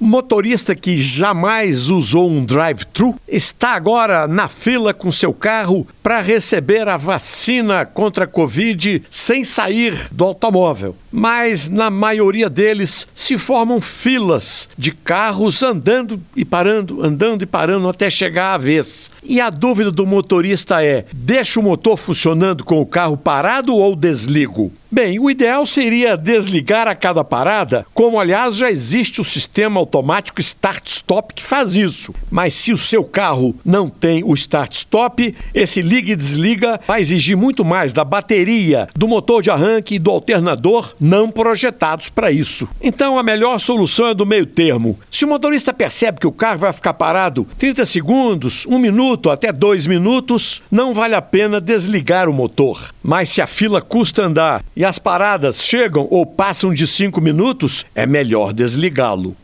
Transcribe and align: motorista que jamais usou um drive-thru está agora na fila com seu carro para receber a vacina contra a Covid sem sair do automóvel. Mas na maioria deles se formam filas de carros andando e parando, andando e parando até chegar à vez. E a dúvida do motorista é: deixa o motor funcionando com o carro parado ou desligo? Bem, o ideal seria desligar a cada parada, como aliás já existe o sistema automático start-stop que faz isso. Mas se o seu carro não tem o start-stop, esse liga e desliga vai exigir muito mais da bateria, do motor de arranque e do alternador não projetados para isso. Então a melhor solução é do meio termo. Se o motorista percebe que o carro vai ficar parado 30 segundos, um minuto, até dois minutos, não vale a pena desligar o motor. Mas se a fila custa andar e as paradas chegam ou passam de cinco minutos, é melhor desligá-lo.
motorista 0.00 0.74
que 0.74 0.96
jamais 0.96 1.88
usou 1.88 2.30
um 2.30 2.44
drive-thru 2.44 3.14
está 3.26 3.70
agora 3.70 4.28
na 4.28 4.48
fila 4.48 4.92
com 4.92 5.10
seu 5.10 5.32
carro 5.32 5.86
para 6.02 6.20
receber 6.20 6.88
a 6.88 6.96
vacina 6.96 7.86
contra 7.86 8.24
a 8.24 8.28
Covid 8.28 9.02
sem 9.10 9.44
sair 9.44 10.08
do 10.10 10.24
automóvel. 10.24 10.94
Mas 11.16 11.66
na 11.66 11.88
maioria 11.88 12.50
deles 12.50 13.08
se 13.14 13.38
formam 13.38 13.80
filas 13.80 14.68
de 14.76 14.92
carros 14.92 15.62
andando 15.62 16.20
e 16.36 16.44
parando, 16.44 17.02
andando 17.02 17.40
e 17.40 17.46
parando 17.46 17.88
até 17.88 18.10
chegar 18.10 18.52
à 18.52 18.58
vez. 18.58 19.10
E 19.24 19.40
a 19.40 19.48
dúvida 19.48 19.90
do 19.90 20.06
motorista 20.06 20.84
é: 20.84 21.06
deixa 21.14 21.58
o 21.58 21.62
motor 21.62 21.96
funcionando 21.96 22.62
com 22.62 22.82
o 22.82 22.86
carro 22.86 23.16
parado 23.16 23.74
ou 23.74 23.96
desligo? 23.96 24.70
Bem, 24.90 25.18
o 25.18 25.28
ideal 25.28 25.66
seria 25.66 26.16
desligar 26.16 26.86
a 26.86 26.94
cada 26.94 27.24
parada, 27.24 27.84
como 27.92 28.20
aliás 28.20 28.54
já 28.56 28.70
existe 28.70 29.20
o 29.20 29.24
sistema 29.24 29.80
automático 29.80 30.40
start-stop 30.40 31.34
que 31.34 31.42
faz 31.42 31.74
isso. 31.74 32.14
Mas 32.30 32.54
se 32.54 32.72
o 32.72 32.78
seu 32.78 33.02
carro 33.02 33.54
não 33.64 33.88
tem 33.88 34.22
o 34.24 34.32
start-stop, 34.32 35.34
esse 35.52 35.82
liga 35.82 36.12
e 36.12 36.16
desliga 36.16 36.80
vai 36.86 37.00
exigir 37.00 37.36
muito 37.36 37.64
mais 37.64 37.92
da 37.92 38.04
bateria, 38.04 38.86
do 38.94 39.08
motor 39.08 39.42
de 39.42 39.50
arranque 39.50 39.96
e 39.96 39.98
do 39.98 40.10
alternador 40.10 40.94
não 41.06 41.30
projetados 41.30 42.08
para 42.08 42.32
isso. 42.32 42.68
Então 42.82 43.16
a 43.16 43.22
melhor 43.22 43.60
solução 43.60 44.08
é 44.08 44.14
do 44.14 44.26
meio 44.26 44.44
termo. 44.44 44.98
Se 45.08 45.24
o 45.24 45.28
motorista 45.28 45.72
percebe 45.72 46.18
que 46.18 46.26
o 46.26 46.32
carro 46.32 46.58
vai 46.58 46.72
ficar 46.72 46.94
parado 46.94 47.46
30 47.58 47.86
segundos, 47.86 48.66
um 48.66 48.78
minuto, 48.78 49.30
até 49.30 49.52
dois 49.52 49.86
minutos, 49.86 50.62
não 50.68 50.92
vale 50.92 51.14
a 51.14 51.22
pena 51.22 51.60
desligar 51.60 52.28
o 52.28 52.34
motor. 52.34 52.92
Mas 53.02 53.28
se 53.28 53.40
a 53.40 53.46
fila 53.46 53.80
custa 53.80 54.24
andar 54.24 54.64
e 54.74 54.84
as 54.84 54.98
paradas 54.98 55.62
chegam 55.62 56.08
ou 56.10 56.26
passam 56.26 56.74
de 56.74 56.86
cinco 56.86 57.20
minutos, 57.20 57.86
é 57.94 58.04
melhor 58.04 58.52
desligá-lo. 58.52 59.36